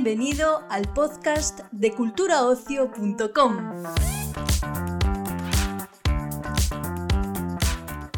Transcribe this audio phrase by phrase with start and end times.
[0.00, 3.56] Bienvenido al podcast de culturaocio.com.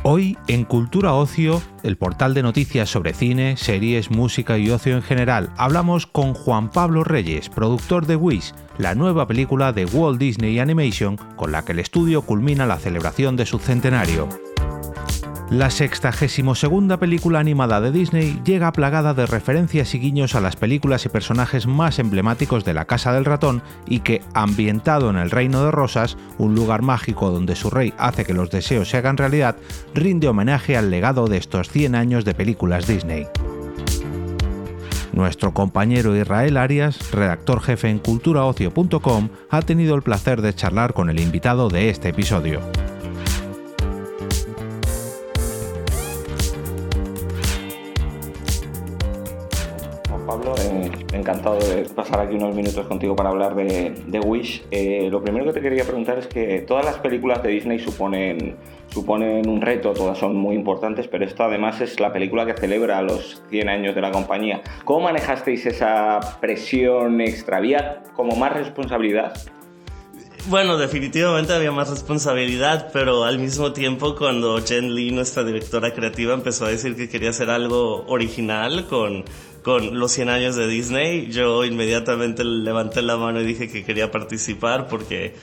[0.02, 5.02] Hoy en Cultura Ocio, el portal de noticias sobre cine, series, música y ocio en
[5.02, 10.58] general, hablamos con Juan Pablo Reyes, productor de Wish, la nueva película de Walt Disney
[10.58, 14.28] Animation con la que el estudio culmina la celebración de su centenario.
[15.50, 15.68] La
[16.54, 21.08] segunda película animada de Disney llega plagada de referencias y guiños a las películas y
[21.08, 25.72] personajes más emblemáticos de la Casa del Ratón y que, ambientado en el Reino de
[25.72, 29.56] Rosas, un lugar mágico donde su rey hace que los deseos se hagan realidad,
[29.92, 33.26] rinde homenaje al legado de estos 100 años de películas Disney.
[35.12, 41.10] Nuestro compañero Israel Arias, redactor jefe en culturaocio.com, ha tenido el placer de charlar con
[41.10, 42.60] el invitado de este episodio.
[51.12, 54.64] Encantado de pasar aquí unos minutos contigo para hablar de, Wish.
[54.70, 58.56] Eh, lo primero que te quería preguntar es que todas las películas de Disney suponen,
[58.88, 63.02] suponen un reto, todas son muy importantes, pero esta además es la película que celebra
[63.02, 64.62] los 100 años de la compañía.
[64.84, 69.32] ¿Cómo manejasteis esa presión extravía como más responsabilidad?
[70.46, 76.32] Bueno, definitivamente había más responsabilidad, pero al mismo tiempo cuando Jen Lee, nuestra directora creativa,
[76.32, 79.24] empezó a decir que quería hacer algo original con
[79.62, 84.10] con los 100 años de Disney, yo inmediatamente levanté la mano y dije que quería
[84.10, 85.34] participar porque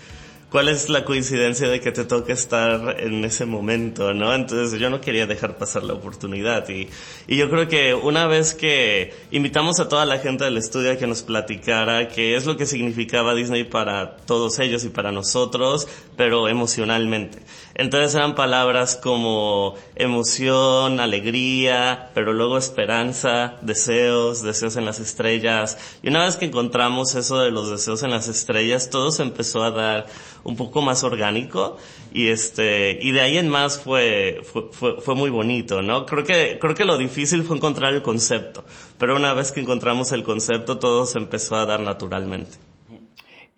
[0.51, 4.33] cuál es la coincidencia de que te toque estar en ese momento, ¿no?
[4.33, 6.87] Entonces yo no quería dejar pasar la oportunidad y,
[7.27, 10.95] y yo creo que una vez que invitamos a toda la gente del estudio a
[10.95, 15.87] que nos platicara qué es lo que significaba Disney para todos ellos y para nosotros,
[16.15, 17.39] pero emocionalmente.
[17.75, 25.77] Entonces eran palabras como emoción, alegría, pero luego esperanza, deseos, deseos en las estrellas.
[26.01, 29.63] Y una vez que encontramos eso de los deseos en las estrellas, todo se empezó
[29.63, 30.07] a dar
[30.47, 31.77] un poco más orgánico
[32.13, 36.05] y este y de ahí en más fue, fue, fue, muy bonito, ¿no?
[36.05, 38.63] Creo que creo que lo difícil fue encontrar el concepto,
[38.97, 42.57] pero una vez que encontramos el concepto todo se empezó a dar naturalmente.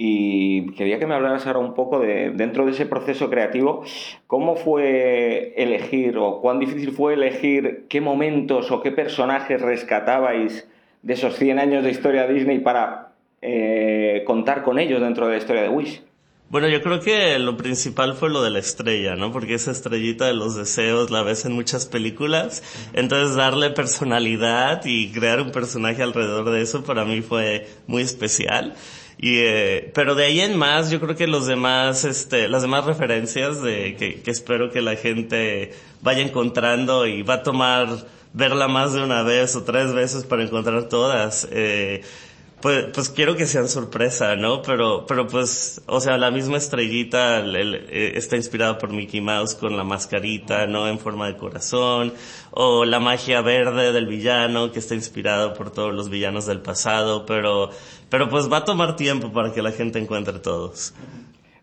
[0.01, 3.83] Y quería que me hablaras ahora un poco de, dentro de ese proceso creativo,
[4.27, 10.69] ¿cómo fue elegir o cuán difícil fue elegir qué momentos o qué personajes rescatabais
[11.01, 13.11] de esos 100 años de historia de Disney para
[13.41, 16.01] eh, contar con ellos dentro de la historia de Wish?
[16.49, 19.31] Bueno, yo creo que lo principal fue lo de la estrella, ¿no?
[19.31, 22.63] Porque esa estrellita de los deseos la ves en muchas películas.
[22.93, 28.73] Entonces darle personalidad y crear un personaje alrededor de eso para mí fue muy especial.
[29.19, 32.85] Y, eh, pero de ahí en más, yo creo que los demás, este, las demás
[32.85, 38.67] referencias de que, que espero que la gente vaya encontrando y va a tomar verla
[38.67, 41.47] más de una vez o tres veces para encontrar todas.
[41.51, 42.01] Eh,
[42.61, 44.61] pues, pues quiero que sean sorpresa, ¿no?
[44.61, 49.77] Pero, pero pues, o sea, la misma estrellita eh, está inspirada por Mickey Mouse con
[49.77, 50.87] la mascarita, ¿no?
[50.87, 52.13] En forma de corazón.
[52.51, 57.25] O la magia verde del villano que está inspirado por todos los villanos del pasado,
[57.25, 57.69] pero,
[58.09, 60.93] pero pues va a tomar tiempo para que la gente encuentre todos.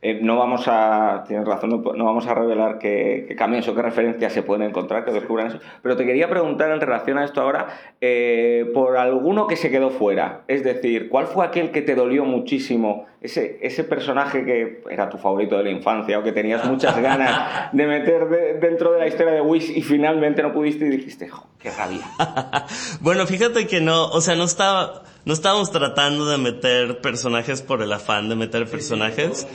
[0.02, 4.32] Eh, no vamos a, tienes razón, no, vamos a revelar qué, cambios o qué referencias
[4.32, 7.68] se pueden encontrar, que descubran eso, pero te quería preguntar en relación a esto ahora,
[8.00, 12.24] eh, por alguno que se quedó fuera, es decir, ¿cuál fue aquel que te dolió
[12.24, 17.00] muchísimo, ese, ese personaje que era tu favorito de la infancia o que tenías muchas
[17.00, 21.30] ganas de meter dentro de la historia de Wish y finalmente no pudiste y dijiste,
[21.58, 22.04] qué rabia?
[23.00, 27.82] bueno, fíjate que no, o sea, no estaba, no estábamos tratando de meter personajes por
[27.82, 29.48] el afán de meter personajes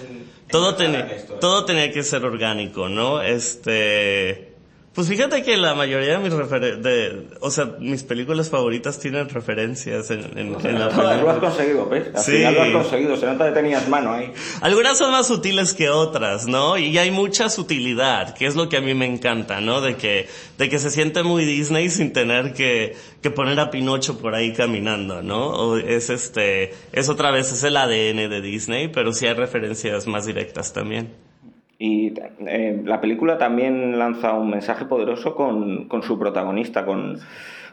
[0.52, 3.22] todo, tenía, todo tenía que ser orgánico, ¿no?
[3.22, 4.51] Este,
[4.94, 10.12] pues fíjate que la mayoría de mis de, o sea, mis películas favoritas tienen referencias
[10.12, 11.18] en, en, la película.
[11.18, 12.08] Lo has conseguido, ¿ves?
[12.14, 12.32] Al sí.
[12.34, 14.34] final lo has conseguido, se nota que tenías mano ahí.
[14.60, 16.78] Algunas son más sutiles que otras, ¿no?
[16.78, 19.80] Y hay mucha sutilidad, que es lo que a mí me encanta, ¿no?
[19.80, 24.18] De que, de que se siente muy Disney sin tener que, que poner a Pinocho
[24.18, 25.52] por ahí caminando, ¿no?
[25.52, 30.06] O es este, es otra vez, es el ADN de Disney, pero sí hay referencias
[30.06, 31.31] más directas también.
[31.84, 32.14] Y
[32.46, 37.18] eh, la película también lanza un mensaje poderoso con, con su protagonista, con,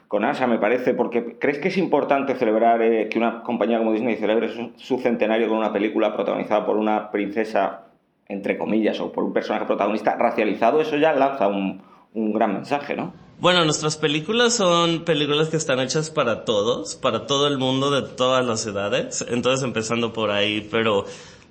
[0.09, 3.93] con, Asa, me parece, porque ¿crees que es importante celebrar eh, que una compañía como
[3.93, 7.83] Disney celebre su, centenario con una película protagonizada por una princesa,
[8.27, 10.81] entre comillas, o por un personaje protagonista racializado?
[10.81, 11.83] Eso ya lanza un,
[12.15, 13.13] un gran mensaje, ¿no?
[13.41, 18.09] Bueno, nuestras películas son películas que están hechas para todos, para todo el mundo de
[18.17, 21.05] todas las edades, entonces empezando por ahí, pero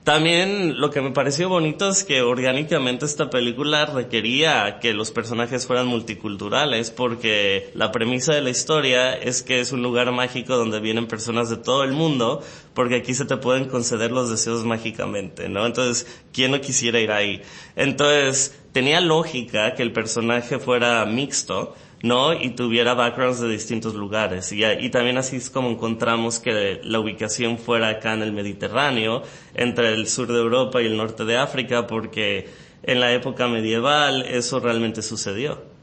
[0.07, 5.68] También lo que me pareció bonito es que orgánicamente esta película requería que los personajes
[5.68, 10.80] fueran multiculturales porque la premisa de la historia es que es un lugar mágico donde
[10.80, 12.42] vienen personas de todo el mundo
[12.74, 15.65] porque aquí se te pueden conceder los deseos mágicamente, ¿no?
[15.65, 17.42] Entonces, ¿quién no quisiera ir ahí?
[17.75, 22.33] Entonces, tenía lógica que el personaje fuera mixto, ¿no?
[22.33, 24.51] Y tuviera backgrounds de distintos lugares.
[24.51, 29.23] Y, y, también así es como encontramos que la ubicación fuera acá en el Mediterráneo,
[29.55, 32.47] entre el sur de Europa y el norte de África, porque
[32.83, 35.77] en la época medieval eso realmente sucedió.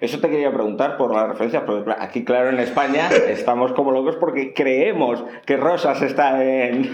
[0.00, 4.16] Eso te quería preguntar por las referencias, porque aquí, claro, en España estamos como locos
[4.16, 6.88] porque creemos que Rosas está en,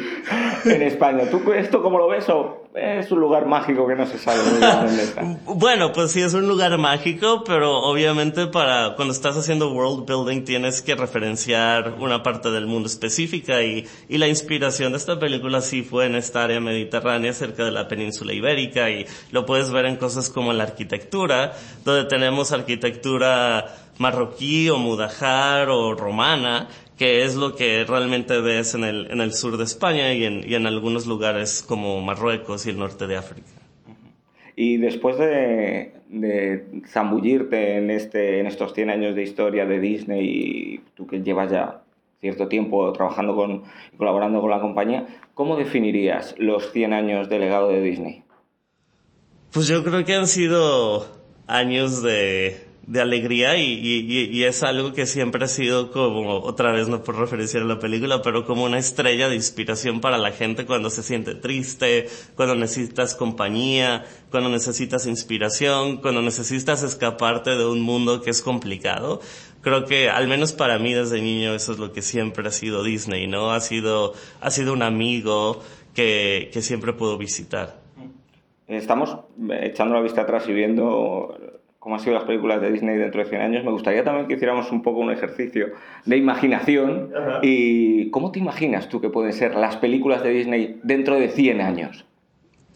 [0.64, 1.24] en España.
[1.30, 4.58] ¿Tú esto cómo lo ves o es un lugar mágico que no se sabe muy
[4.58, 5.40] bien.
[5.46, 10.44] Bueno, pues sí es un lugar mágico, pero obviamente para cuando estás haciendo world building
[10.44, 15.60] tienes que referenciar una parte del mundo específica y, y la inspiración de esta película
[15.60, 19.86] sí fue en esta área mediterránea cerca de la península ibérica y lo puedes ver
[19.86, 21.52] en cosas como la arquitectura,
[21.84, 23.66] donde tenemos arquitectura
[23.98, 29.32] marroquí o mudajar o romana, que es lo que realmente ves en el, en el
[29.32, 33.16] sur de España y en, y en algunos lugares como Marruecos y el norte de
[33.16, 33.48] África.
[34.56, 40.24] Y después de, de, zambullirte en, este, en estos 100 años de historia de Disney
[40.24, 41.82] y tú que llevas ya
[42.20, 47.38] cierto tiempo trabajando con, y colaborando con la compañía, ¿cómo definirías los 100 años de
[47.38, 48.22] legado de Disney?
[49.52, 51.06] Pues yo creo que han sido
[51.46, 57.02] años de, de alegría y, es algo que siempre ha sido como, otra vez no
[57.02, 60.90] por referenciar a la película, pero como una estrella de inspiración para la gente cuando
[60.90, 68.20] se siente triste, cuando necesitas compañía, cuando necesitas inspiración, cuando necesitas escaparte de un mundo
[68.20, 69.20] que es complicado.
[69.62, 72.82] Creo que al menos para mí desde niño eso es lo que siempre ha sido
[72.82, 73.52] Disney, ¿no?
[73.52, 75.62] Ha sido, ha sido un amigo
[75.94, 77.82] que, que siempre puedo visitar.
[78.66, 79.16] Estamos
[79.62, 81.34] echando la vista atrás y viendo
[81.84, 84.34] cómo han sido las películas de Disney dentro de 100 años, me gustaría también que
[84.34, 85.72] hiciéramos un poco un ejercicio
[86.06, 87.10] de imaginación.
[87.42, 91.60] ¿Y cómo te imaginas tú que pueden ser las películas de Disney dentro de 100
[91.60, 92.06] años?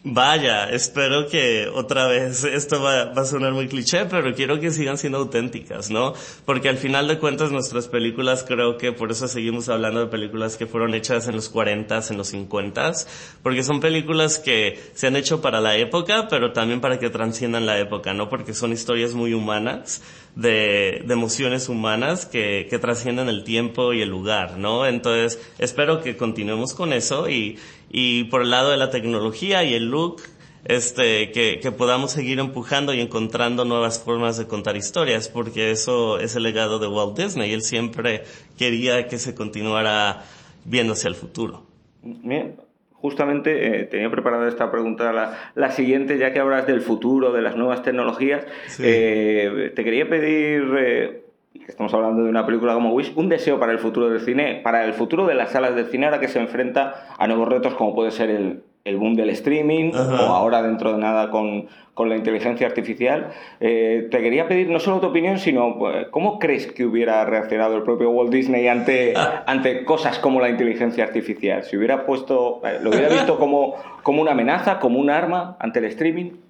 [0.04, 4.70] Vaya, espero que otra vez esto va, va, a sonar muy cliché, pero quiero que
[4.70, 6.14] sigan siendo auténticas, ¿no?
[6.44, 10.56] Porque al final de cuentas nuestras películas creo que por eso seguimos hablando de películas
[10.56, 13.08] que fueron hechas en los 40s, en los 50s,
[13.42, 17.66] porque son películas que se han hecho para la época, pero también para que transciendan
[17.66, 18.28] la época, ¿no?
[18.28, 20.00] Porque son historias muy humanas,
[20.38, 24.86] de, de emociones humanas que, que trascienden el tiempo y el lugar, ¿no?
[24.86, 27.58] Entonces, espero que continuemos con eso y,
[27.90, 30.22] y por el lado de la tecnología y el look,
[30.64, 36.20] este, que, que, podamos seguir empujando y encontrando nuevas formas de contar historias, porque eso
[36.20, 37.52] es el legado de Walt Disney.
[37.52, 38.22] Él siempre
[38.56, 40.24] quería que se continuara
[40.64, 41.66] viéndose al futuro.
[42.02, 42.67] Bien.
[43.00, 47.42] Justamente eh, tenía preparada esta pregunta, la, la, siguiente, ya que hablas del futuro, de
[47.42, 48.82] las nuevas tecnologías, sí.
[48.84, 51.22] eh, te quería pedir eh,
[51.68, 54.84] estamos hablando de una película como Wish, un deseo para el futuro del cine, para
[54.84, 57.94] el futuro de las salas de cine ahora que se enfrenta a nuevos retos como
[57.94, 60.24] puede ser el, el boom del streaming Ajá.
[60.24, 63.32] o ahora dentro de nada con, con la inteligencia artificial.
[63.60, 67.76] Eh, te quería pedir no solo tu opinión, sino pues, cómo crees que hubiera reaccionado
[67.76, 69.14] el propio Walt Disney ante,
[69.46, 71.64] ante cosas como la inteligencia artificial.
[71.64, 75.80] Si hubiera puesto, eh, lo hubiera visto como, como una amenaza, como un arma ante
[75.80, 76.47] el streaming.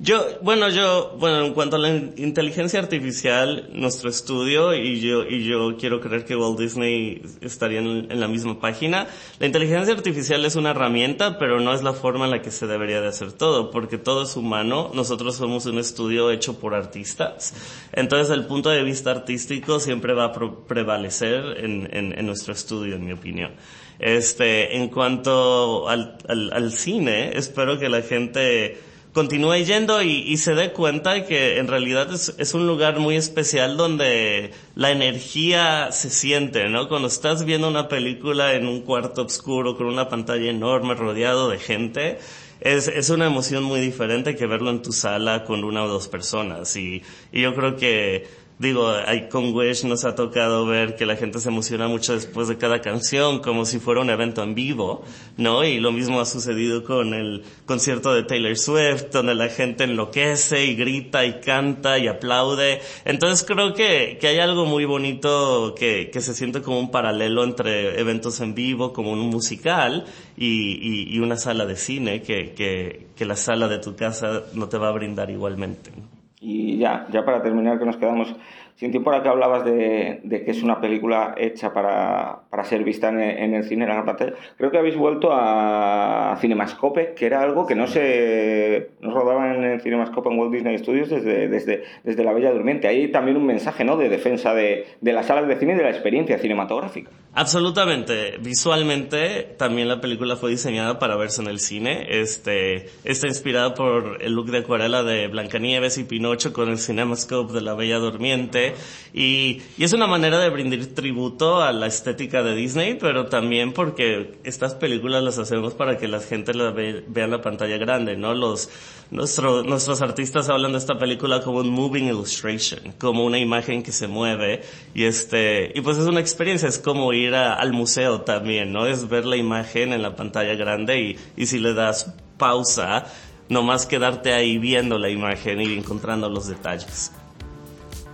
[0.00, 5.42] Yo, bueno, yo, bueno, en cuanto a la inteligencia artificial, nuestro estudio y yo, y
[5.42, 9.08] yo quiero creer que Walt Disney estaría en, la misma página.
[9.40, 12.68] La inteligencia artificial es una herramienta, pero no es la forma en la que se
[12.68, 14.92] debería de hacer todo, porque todo es humano.
[14.94, 17.54] Nosotros somos un estudio hecho por artistas.
[17.92, 20.32] Entonces, el punto de vista artístico siempre va a
[20.68, 23.50] prevalecer en, en, en nuestro estudio, en mi opinión.
[23.98, 30.54] Este, en cuanto al, al, al cine, espero que la gente continúe yendo y, se
[30.54, 36.10] dé cuenta de que en realidad es, un lugar muy especial donde la energía se
[36.10, 36.88] siente, ¿no?
[36.88, 41.58] Cuando estás viendo una película en un cuarto oscuro con una pantalla enorme rodeado de
[41.58, 42.18] gente,
[42.60, 46.08] es, es una emoción muy diferente que verlo en tu sala con una o dos
[46.08, 48.92] personas y yo creo que digo,
[49.30, 52.80] con Wish nos ha tocado ver que la gente se emociona mucho después de cada
[52.80, 55.04] canción, como si fuera un evento en vivo,
[55.36, 55.64] ¿no?
[55.64, 60.64] Y lo mismo ha sucedido con el concierto de Taylor Swift, donde la gente enloquece
[60.64, 62.80] y grita y canta y aplaude.
[63.04, 67.44] Entonces creo que, que hay algo muy bonito que, que se siente como un paralelo
[67.44, 70.04] entre eventos en vivo, como un musical,
[70.36, 74.44] y, y, y una sala de cine que, que, que la sala de tu casa
[74.54, 75.90] no te va a brindar igualmente.
[76.40, 78.34] Y ya, ya para terminar, que nos quedamos
[78.78, 83.54] sin tiempo, ahora que hablabas de, que es una película hecha para, ser vista en
[83.54, 87.74] el, cine, en la pantalla, creo que habéis vuelto a Cinemascope, que era algo que
[87.74, 92.32] no se no rodaba en el Cinemascope en Walt Disney Studios desde, desde, desde La
[92.32, 92.86] Bella Durmiente.
[92.86, 93.96] Hay también un mensaje ¿no?
[93.96, 97.10] de defensa de, de las salas de cine y de la experiencia cinematográfica.
[97.34, 98.38] Absolutamente.
[98.38, 102.06] Visualmente, también la película fue diseñada para verse en el cine.
[102.20, 107.52] Este, está inspirada por el look de acuarela de Blancanieves y Pinocho con el Cinemascope
[107.52, 108.67] de La Bella Durmiente
[109.12, 114.38] y, es una manera de brindar tributo a la estética de Disney, pero también porque
[114.44, 118.16] estas películas las hacemos para que la gente las ve, vea en la pantalla grande,
[118.16, 118.34] ¿no?
[118.34, 118.70] Los,
[119.10, 123.92] nuestro, nuestros artistas hablan de esta película como un moving illustration, como una imagen que
[123.92, 124.62] se mueve
[124.94, 128.86] y este, y pues es una experiencia, es como ir al museo también, ¿no?
[128.86, 133.06] Es ver la imagen en la pantalla grande y, y si le das pausa,
[133.48, 137.12] no más quedarte ahí viendo la imagen y encontrando los detalles.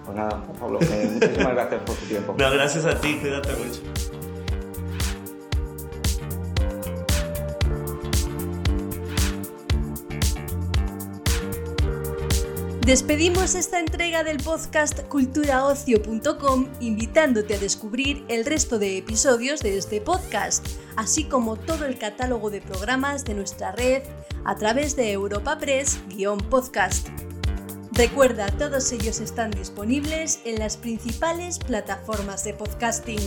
[0.05, 2.35] Pues nada, Pablo, eh, muchísimas gracias por tu tiempo.
[2.39, 3.81] No, gracias a ti, cuídate mucho.
[12.85, 20.03] Despedimos esta entrega del podcast culturaocio.com invitándote a descubrir el resto de episodios de este
[20.03, 24.03] podcast, así como todo el catálogo de programas de nuestra red
[24.45, 27.24] a través de Europa Press-podcast.
[27.95, 33.21] Recuerda, todos ellos están disponibles en las principales plataformas de podcasting.